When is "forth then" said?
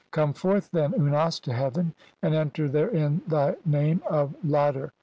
0.33-0.95